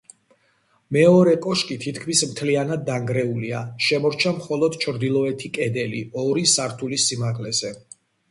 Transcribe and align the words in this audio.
მეორე 0.95 1.33
კოშკი 1.43 1.75
თითქმის 1.83 2.21
მთლიანად 2.29 2.87
დანგრეულია, 2.87 3.61
შემორჩა 3.89 4.33
მხოლოდ 4.39 4.79
ჩრდილოეთი 4.87 5.53
კედელი 5.59 6.01
ორი 6.25 6.49
სართულის 6.57 7.07
სიმაღლეზე. 7.11 7.73